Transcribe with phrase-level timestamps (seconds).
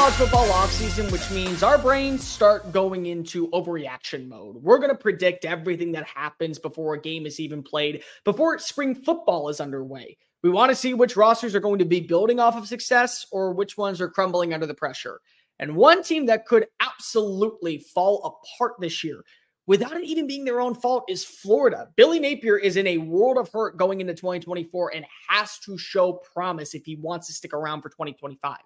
[0.00, 4.56] College football offseason, which means our brains start going into overreaction mode.
[4.56, 8.94] We're going to predict everything that happens before a game is even played, before spring
[8.94, 10.16] football is underway.
[10.42, 13.52] We want to see which rosters are going to be building off of success or
[13.52, 15.20] which ones are crumbling under the pressure.
[15.58, 19.22] And one team that could absolutely fall apart this year
[19.66, 21.90] without it even being their own fault is Florida.
[21.96, 26.14] Billy Napier is in a world of hurt going into 2024 and has to show
[26.32, 28.56] promise if he wants to stick around for 2025.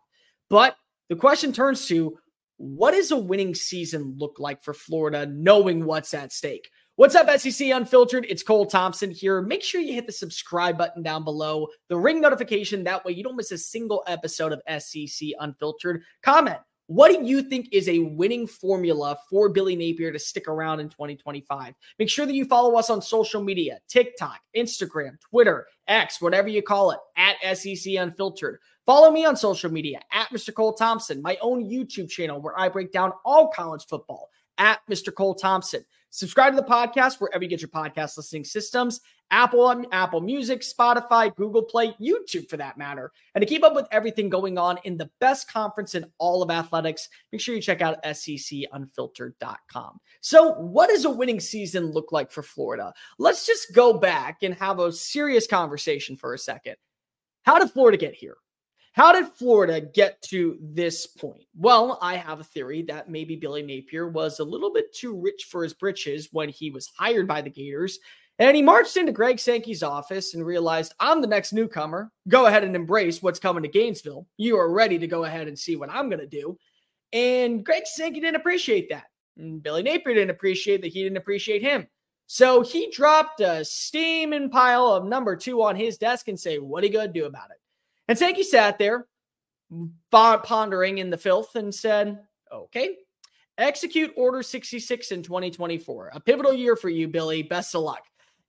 [0.48, 0.76] But
[1.08, 2.18] the question turns to
[2.56, 6.70] what does a winning season look like for Florida, knowing what's at stake?
[6.96, 8.24] What's up, SEC Unfiltered?
[8.28, 9.42] It's Cole Thompson here.
[9.42, 12.84] Make sure you hit the subscribe button down below, the ring notification.
[12.84, 16.04] That way, you don't miss a single episode of SEC Unfiltered.
[16.22, 16.58] Comment.
[16.86, 20.90] What do you think is a winning formula for Billy Napier to stick around in
[20.90, 21.74] 2025?
[21.98, 26.62] Make sure that you follow us on social media TikTok, Instagram, Twitter, X, whatever you
[26.62, 28.58] call it, at SEC Unfiltered.
[28.86, 30.52] Follow me on social media at Mr.
[30.52, 35.14] Cole Thompson, my own YouTube channel where I break down all college football, at Mr.
[35.14, 35.84] Cole Thompson.
[36.10, 39.00] Subscribe to the podcast wherever you get your podcast listening systems
[39.30, 43.10] Apple, um, Apple Music, Spotify, Google Play, YouTube for that matter.
[43.34, 46.50] And to keep up with everything going on in the best conference in all of
[46.50, 49.98] athletics, make sure you check out secunfiltered.com.
[50.20, 52.92] So, what does a winning season look like for Florida?
[53.18, 56.76] Let's just go back and have a serious conversation for a second.
[57.42, 58.36] How did Florida get here?
[58.94, 61.46] How did Florida get to this point?
[61.56, 65.48] Well, I have a theory that maybe Billy Napier was a little bit too rich
[65.50, 67.98] for his britches when he was hired by the Gators.
[68.38, 72.12] And he marched into Greg Sankey's office and realized, I'm the next newcomer.
[72.28, 74.28] Go ahead and embrace what's coming to Gainesville.
[74.36, 76.56] You are ready to go ahead and see what I'm going to do.
[77.12, 79.06] And Greg Sankey didn't appreciate that.
[79.36, 81.88] And Billy Napier didn't appreciate that he didn't appreciate him.
[82.28, 86.84] So he dropped a steaming pile of number two on his desk and say, What
[86.84, 87.56] are you going to do about it?
[88.08, 89.06] And Sankey sat there
[90.10, 92.20] pondering in the filth and said,
[92.52, 92.96] Okay,
[93.58, 96.10] execute Order 66 in 2024.
[96.14, 97.42] A pivotal year for you, Billy.
[97.42, 98.02] Best of luck.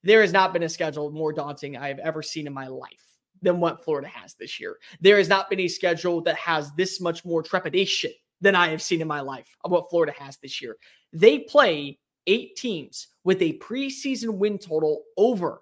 [0.04, 3.02] There has not been a schedule more daunting I have ever seen in my life
[3.42, 4.78] than what Florida has this year.
[5.02, 8.12] There has not been a schedule that has this much more trepidation
[8.42, 10.76] than I have seen in my life of what Florida has this year.
[11.14, 11.98] They play
[12.28, 15.62] eight teams with a preseason win total over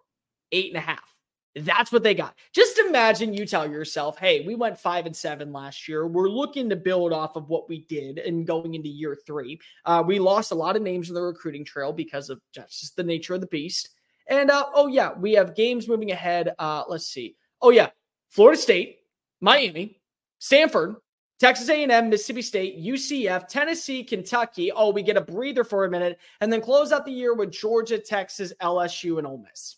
[0.51, 1.12] eight and a half.
[1.55, 2.35] That's what they got.
[2.51, 6.07] Just imagine you tell yourself, hey, we went five and seven last year.
[6.07, 9.59] We're looking to build off of what we did and going into year three.
[9.85, 13.03] Uh, we lost a lot of names in the recruiting trail because of just the
[13.03, 13.89] nature of the beast.
[14.27, 16.55] And uh, oh, yeah, we have games moving ahead.
[16.57, 17.35] Uh, let's see.
[17.61, 17.89] Oh, yeah,
[18.29, 18.99] Florida State,
[19.39, 20.01] Miami,
[20.39, 20.95] Stanford,
[21.39, 24.71] Texas A&M, Mississippi State, UCF, Tennessee, Kentucky.
[24.71, 27.51] Oh, we get a breather for a minute, and then close out the year with
[27.51, 29.77] Georgia, Texas, LSU, and Ole Miss.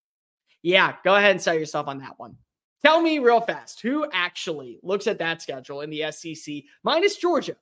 [0.61, 2.35] Yeah, go ahead and sell yourself on that one.
[2.83, 7.55] Tell me real fast who actually looks at that schedule in the SEC minus Georgia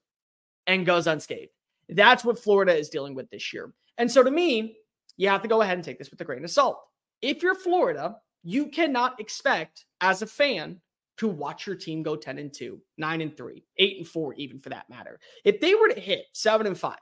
[0.68, 1.52] and goes unscathed.
[1.90, 3.74] That's what Florida is dealing with this year.
[3.98, 4.78] And so to me,
[5.18, 6.80] you have to go ahead and take this with a grain of salt.
[7.22, 10.80] If you're Florida, you cannot expect as a fan
[11.18, 14.60] to watch your team go 10 and 2, 9 and 3, 8 and 4 even
[14.60, 15.20] for that matter.
[15.44, 16.96] If they were to hit 7 and 5,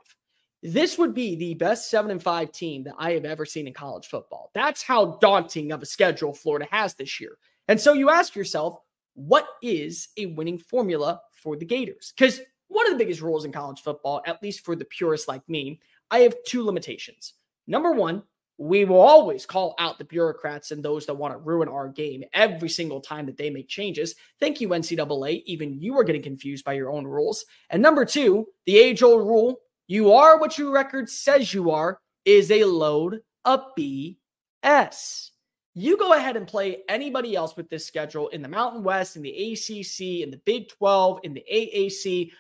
[0.64, 3.74] this would be the best seven and five team that I have ever seen in
[3.74, 4.52] college football.
[4.54, 7.38] That's how daunting of a schedule Florida has this year.
[7.68, 8.80] And so you ask yourself,
[9.14, 12.14] what is a winning formula for the Gators?
[12.18, 15.48] Because one of the biggest rules in college football, at least for the purists like
[15.48, 15.80] me,
[16.12, 17.34] I have two limitations.
[17.68, 18.24] Number one,
[18.58, 22.24] we will always call out the bureaucrats and those that want to ruin our game
[22.34, 24.16] every single time that they make changes.
[24.40, 25.44] Thank you, NCAA.
[25.46, 27.46] Even you are getting confused by your own rules.
[27.70, 32.00] And number two, the age old rule you are what your record says you are
[32.25, 35.29] is a load of BS.
[35.74, 39.22] You go ahead and play anybody else with this schedule in the Mountain West, in
[39.22, 42.32] the ACC, in the Big 12, in the AAC.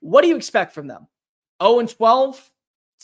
[0.00, 1.06] What do you expect from them?
[1.62, 2.50] 0 and 12,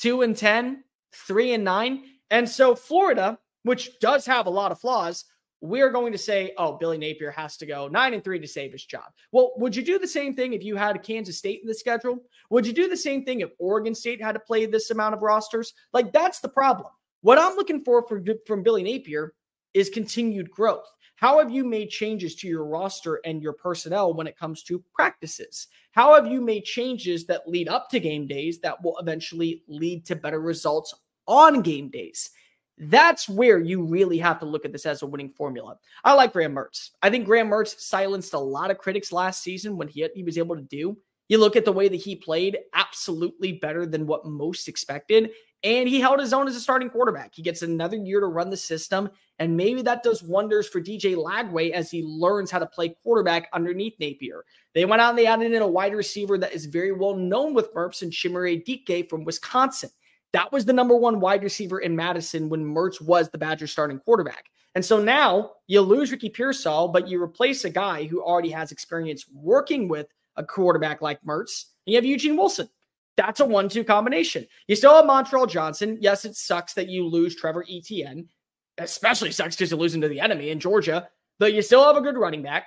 [0.00, 2.04] 2 and 10, 3 and 9.
[2.30, 5.24] And so Florida, which does have a lot of flaws,
[5.60, 8.72] we're going to say, oh, Billy Napier has to go nine and three to save
[8.72, 9.04] his job.
[9.32, 12.18] Well, would you do the same thing if you had Kansas State in the schedule?
[12.50, 15.22] Would you do the same thing if Oregon State had to play this amount of
[15.22, 15.74] rosters?
[15.92, 16.90] Like, that's the problem.
[17.22, 19.34] What I'm looking for from, from Billy Napier
[19.74, 20.86] is continued growth.
[21.16, 24.84] How have you made changes to your roster and your personnel when it comes to
[24.94, 25.66] practices?
[25.90, 30.06] How have you made changes that lead up to game days that will eventually lead
[30.06, 30.94] to better results
[31.26, 32.30] on game days?
[32.78, 35.76] That's where you really have to look at this as a winning formula.
[36.04, 36.90] I like Graham Mertz.
[37.02, 40.38] I think Graham Mertz silenced a lot of critics last season when he, he was
[40.38, 40.96] able to do.
[41.28, 45.30] You look at the way that he played, absolutely better than what most expected.
[45.64, 47.34] And he held his own as a starting quarterback.
[47.34, 49.10] He gets another year to run the system.
[49.40, 53.48] And maybe that does wonders for DJ Lagway as he learns how to play quarterback
[53.52, 54.44] underneath Napier.
[54.74, 57.54] They went out and they added in a wide receiver that is very well known
[57.54, 59.90] with Mertz and Chimere Dike from Wisconsin.
[60.32, 63.98] That was the number one wide receiver in Madison when Mertz was the Badger starting
[63.98, 64.46] quarterback.
[64.74, 68.70] And so now you lose Ricky Pearsall, but you replace a guy who already has
[68.70, 70.06] experience working with
[70.36, 71.64] a quarterback like Mertz.
[71.86, 72.68] And you have Eugene Wilson.
[73.16, 74.46] That's a one two combination.
[74.68, 75.98] You still have Montrell Johnson.
[76.00, 78.28] Yes, it sucks that you lose Trevor Etienne,
[78.76, 81.08] especially sucks because you're losing to the enemy in Georgia,
[81.40, 82.66] but you still have a good running back.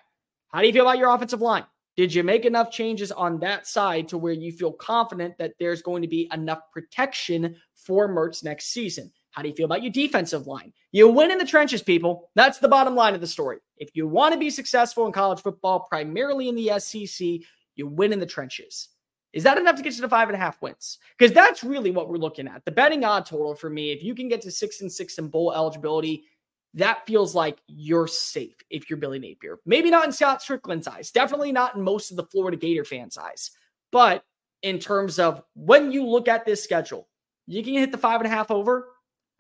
[0.50, 1.64] How do you feel about your offensive line?
[1.98, 5.82] Did you make enough changes on that side to where you feel confident that there's
[5.82, 9.12] going to be enough protection for Mertz next season?
[9.32, 10.74] How do you feel about your defensive line?
[10.92, 12.30] You win in the trenches, people.
[12.36, 13.60] That's the bottom line of the story.
[13.78, 17.28] If you want to be successful in college football, primarily in the SEC,
[17.76, 18.90] you win in the trenches.
[19.34, 20.98] Is that enough to get you to five and a half wins?
[21.18, 22.66] Because that's really what we're looking at.
[22.66, 25.30] The betting odd total for me, if you can get to six and six in
[25.30, 26.26] bowl eligibility,
[26.74, 29.60] that feels like you're safe if you're Billy Napier.
[29.66, 33.18] Maybe not in Scott Stricklin's eyes, definitely not in most of the Florida Gator fans'
[33.18, 33.52] eyes.
[33.92, 34.24] But
[34.62, 37.08] in terms of when you look at this schedule,
[37.48, 38.88] you can hit the five and a half over.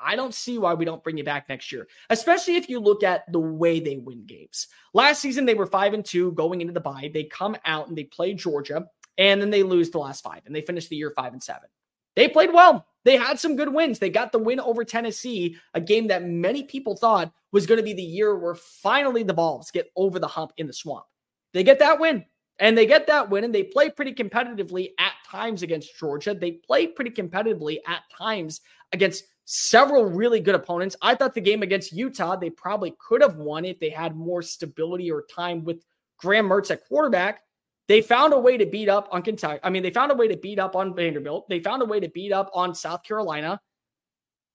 [0.04, 3.04] I don't see why we don't bring you back next year, especially if you look
[3.04, 4.68] at the way they win games.
[4.94, 7.12] Last season, they were five and two going into the bye.
[7.14, 8.88] They come out and they play Georgia,
[9.20, 11.70] and then they lose the last five, and they finish the year five and seven.
[12.16, 12.86] They played well.
[13.04, 14.00] They had some good wins.
[14.00, 17.84] They got the win over Tennessee, a game that many people thought was going to
[17.84, 21.06] be the year where finally the Vols get over the hump in the swamp.
[21.54, 22.26] They get that win.
[22.60, 26.36] And they get that win, and they play pretty competitively at times against Georgia.
[26.36, 28.62] They play pretty competitively at times
[28.94, 30.96] against several really good opponents.
[31.02, 34.44] I thought the game against Utah, they probably could have won if they had more
[34.44, 35.84] stability or time with
[36.18, 37.42] Graham Mertz at quarterback.
[37.88, 39.60] They found a way to beat up on Kentucky.
[39.64, 41.50] I mean, they found a way to beat up on Vanderbilt.
[41.50, 43.60] They found a way to beat up on South Carolina.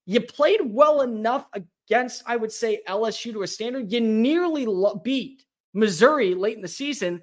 [0.07, 3.93] You played well enough against, I would say, LSU to a standard.
[3.93, 4.67] You nearly
[5.03, 7.23] beat Missouri late in the season.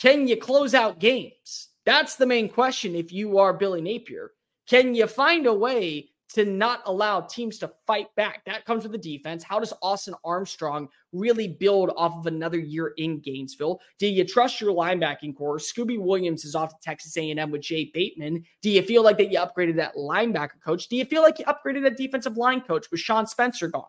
[0.00, 1.68] Can you close out games?
[1.84, 4.32] That's the main question if you are Billy Napier.
[4.68, 8.44] Can you find a way to not allow teams to fight back.
[8.44, 9.42] That comes with the defense.
[9.42, 13.80] How does Austin Armstrong really build off of another year in Gainesville?
[13.98, 15.58] Do you trust your linebacking core?
[15.58, 18.44] Scooby Williams is off to Texas A&M with Jay Bateman.
[18.62, 20.88] Do you feel like that you upgraded that linebacker coach?
[20.88, 23.84] Do you feel like you upgraded that defensive line coach with Sean Spencer gone?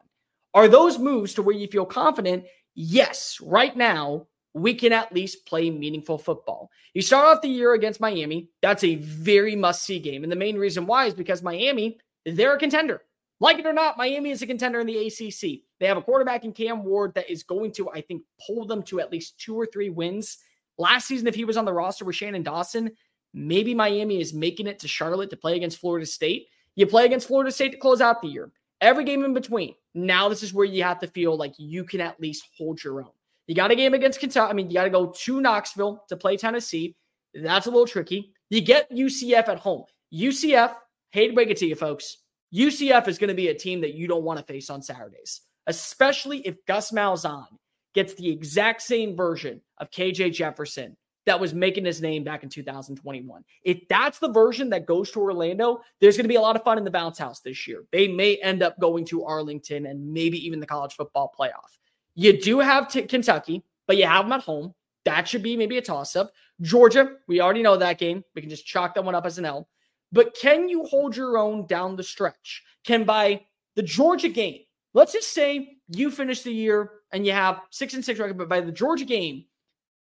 [0.54, 2.46] Are those moves to where you feel confident?
[2.74, 6.72] Yes, right now we can at least play meaningful football.
[6.94, 8.50] You start off the year against Miami.
[8.62, 10.24] That's a very must see game.
[10.24, 12.00] And the main reason why is because Miami
[12.38, 13.02] they're a contender.
[13.40, 15.62] Like it or not, Miami is a contender in the ACC.
[15.80, 18.84] They have a quarterback in Cam Ward that is going to, I think, pull them
[18.84, 20.40] to at least two or three wins.
[20.78, 22.92] Last season, if he was on the roster with Shannon Dawson,
[23.34, 26.48] maybe Miami is making it to Charlotte to play against Florida State.
[26.76, 28.52] You play against Florida State to close out the year.
[28.82, 29.76] Every game in between.
[29.94, 33.02] Now, this is where you have to feel like you can at least hold your
[33.02, 33.12] own.
[33.48, 34.50] You got a game against Kentucky.
[34.50, 36.96] I mean, you got to go to Knoxville to play Tennessee.
[37.34, 38.34] That's a little tricky.
[38.50, 39.84] You get UCF at home.
[40.14, 40.76] UCF
[41.12, 42.18] hate to break it to you, folks.
[42.54, 45.42] UCF is going to be a team that you don't want to face on Saturdays,
[45.68, 47.46] especially if Gus Malzahn
[47.94, 52.50] gets the exact same version of KJ Jefferson that was making his name back in
[52.50, 53.44] 2021.
[53.64, 56.64] If that's the version that goes to Orlando, there's going to be a lot of
[56.64, 57.84] fun in the bounce house this year.
[57.92, 61.78] They may end up going to Arlington and maybe even the college football playoff.
[62.16, 64.74] You do have t- Kentucky, but you have them at home.
[65.06, 66.32] That should be maybe a toss up.
[66.62, 68.24] Georgia, we already know that game.
[68.34, 69.70] We can just chalk that one up as an L.
[70.12, 72.64] But can you hold your own down the stretch?
[72.84, 73.42] Can by
[73.76, 74.62] the Georgia game,
[74.94, 78.50] let's just say you finish the year and you have six and six record, but
[78.50, 79.46] by the Georgia game,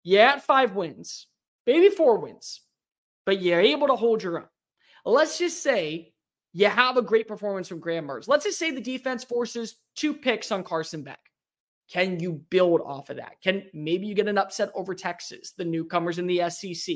[0.03, 1.27] you're at five wins,
[1.65, 2.61] maybe four wins,
[3.25, 4.47] but you're able to hold your own.
[5.03, 6.13] Let's just say
[6.53, 8.27] you have a great performance from Graham Mertz.
[8.27, 11.19] Let's just say the defense forces two picks on Carson Beck.
[11.91, 13.41] Can you build off of that?
[13.43, 16.95] Can maybe you get an upset over Texas, the newcomers in the SEC?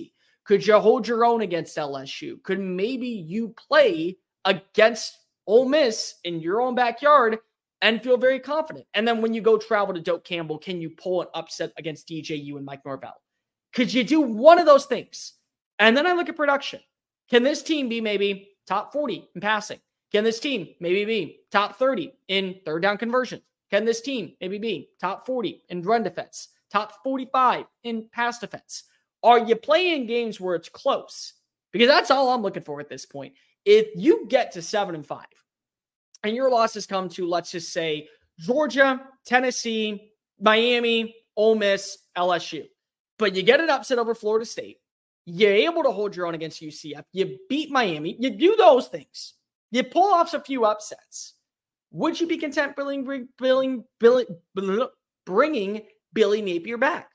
[0.50, 2.42] Could you hold your own against LSU?
[2.42, 5.16] Could maybe you play against
[5.46, 7.38] Ole Miss in your own backyard
[7.84, 8.88] and feel very confident?
[8.96, 12.08] And then when you go travel to Doak Campbell, can you pull an upset against
[12.08, 13.22] DJU and Mike Norvell?
[13.76, 15.34] Could you do one of those things?
[15.78, 16.80] And then I look at production.
[17.30, 19.80] Can this team be maybe top 40 in passing?
[20.12, 23.44] Can this team maybe be top 30 in third down conversion?
[23.70, 28.86] Can this team maybe be top 40 in run defense, top 45 in pass defense?
[29.24, 31.34] Are you playing games where it's close?
[31.72, 33.34] Because that's all I'm looking for at this point.
[33.66, 35.28] If you get to seven and five
[36.24, 38.08] and your losses come to, let's just say,
[38.40, 42.66] Georgia, Tennessee, Miami, Ole Miss, LSU,
[43.18, 44.78] but you get an upset over Florida State,
[45.26, 49.34] you're able to hold your own against UCF, you beat Miami, you do those things,
[49.72, 51.34] you pull off a few upsets.
[51.92, 53.84] Would you be content bringing, bringing,
[55.26, 55.82] bringing
[56.14, 57.10] Billy Napier back?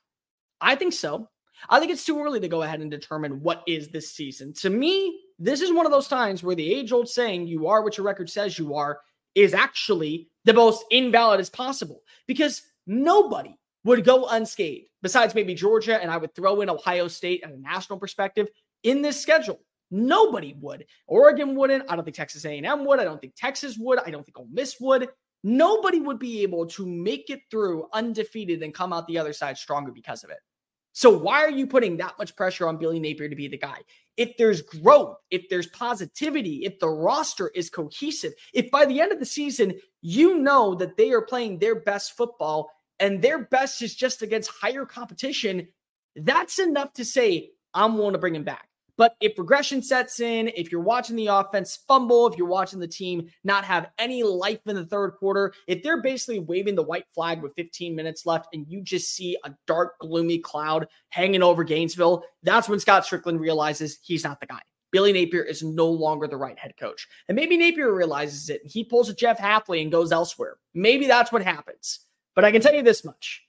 [0.61, 1.29] I think so.
[1.69, 4.53] I think it's too early to go ahead and determine what is this season.
[4.55, 7.83] To me, this is one of those times where the age old saying, you are
[7.83, 9.01] what your record says you are,
[9.35, 16.01] is actually the most invalid as possible because nobody would go unscathed, besides maybe Georgia,
[16.01, 18.49] and I would throw in Ohio State and a national perspective
[18.83, 19.61] in this schedule.
[19.91, 20.87] Nobody would.
[21.07, 21.85] Oregon wouldn't.
[21.89, 22.99] I don't think Texas A&M would.
[22.99, 23.99] I don't think Texas would.
[23.99, 25.09] I don't think Ole Miss would.
[25.43, 29.59] Nobody would be able to make it through undefeated and come out the other side
[29.59, 30.39] stronger because of it.
[30.95, 33.79] So why are you putting that much pressure on Billy Napier to be the guy?
[34.17, 39.11] If there's growth, if there's positivity, if the roster is cohesive, if by the end
[39.11, 42.71] of the season you know that they are playing their best football
[43.01, 45.67] and their best is just against higher competition,
[46.15, 48.69] that's enough to say I'm willing to bring him back.
[48.97, 52.87] But if regression sets in, if you're watching the offense fumble, if you're watching the
[52.87, 57.07] team not have any life in the third quarter, if they're basically waving the white
[57.15, 61.65] flag with 15 minutes left and you just see a dark, gloomy cloud hanging over
[61.65, 64.61] Gainesville, that's when Scott Stricklin realizes he's not the guy.
[64.93, 67.09] Billy Napier is no longer the right head coach.
[67.29, 68.61] And maybe Napier realizes it.
[68.65, 70.59] He pulls a Jeff Hafley and goes elsewhere.
[70.73, 71.99] Maybe that's what happens.
[72.37, 73.43] But I can tell you this much.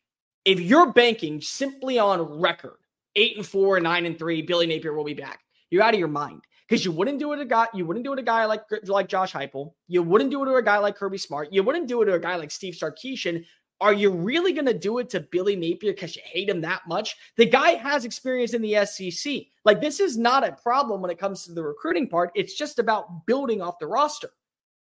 [0.44, 2.78] If you're banking simply on record,
[3.16, 5.40] eight and four, nine and three, Billy Napier will be back.
[5.70, 7.68] You're out of your mind because you wouldn't do it a guy.
[7.74, 9.74] You wouldn't do it a guy like like Josh Heupel.
[9.88, 11.52] You wouldn't do it to a guy like Kirby Smart.
[11.52, 13.46] You wouldn't do it to a guy like Steve Sarkisian.
[13.82, 16.88] Are you really going to do it to Billy Napier because you hate him that
[16.88, 17.18] much?
[17.36, 19.42] The guy has experience in the SEC.
[19.66, 22.32] Like this is not a problem when it comes to the recruiting part.
[22.36, 24.30] It's just about building off the roster.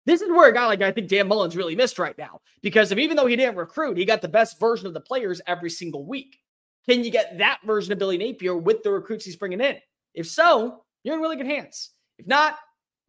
[0.05, 2.91] This is where a guy like I think Dan Mullen's really missed right now because
[2.91, 5.69] of even though he didn't recruit, he got the best version of the players every
[5.69, 6.37] single week.
[6.87, 9.77] Can you get that version of Billy Napier with the recruits he's bringing in?
[10.13, 11.91] If so, you're in really good hands.
[12.17, 12.57] If not,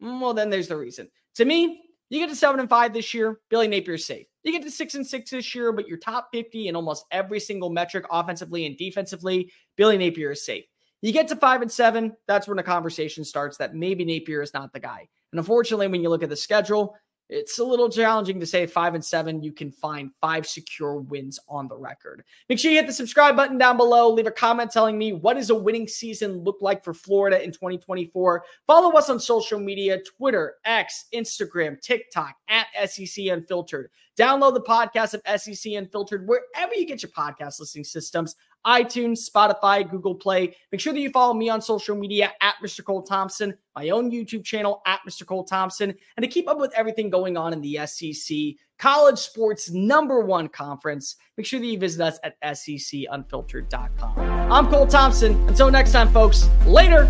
[0.01, 1.09] mm, well, then there's the reason.
[1.35, 4.25] To me, you get to seven and five this year, Billy Napier's safe.
[4.43, 7.39] You get to six and six this year, but you're top 50 in almost every
[7.39, 9.51] single metric, offensively and defensively.
[9.77, 10.65] Billy Napier is safe.
[11.01, 14.53] You get to five and seven, that's when the conversation starts that maybe Napier is
[14.53, 15.07] not the guy.
[15.31, 16.95] And unfortunately, when you look at the schedule,
[17.29, 19.43] it's a little challenging to say five and seven.
[19.43, 22.23] You can find five secure wins on the record.
[22.49, 24.11] Make sure you hit the subscribe button down below.
[24.11, 27.51] Leave a comment telling me what does a winning season look like for Florida in
[27.51, 28.43] 2024.
[28.65, 33.91] Follow us on social media Twitter, X, Instagram, TikTok at SEC Unfiltered.
[34.19, 39.89] Download the podcast of SEC Unfiltered wherever you get your podcast listening systems iTunes, Spotify,
[39.89, 40.53] Google Play.
[40.71, 42.83] Make sure that you follow me on social media at Mr.
[42.83, 45.25] Cole Thompson, my own YouTube channel at Mr.
[45.25, 48.37] Cole Thompson, and to keep up with everything going on in the SEC,
[48.77, 51.15] college sports number one conference.
[51.37, 54.19] Make sure that you visit us at secunfiltered.com.
[54.51, 55.35] I'm Cole Thompson.
[55.47, 57.09] Until next time, folks, later.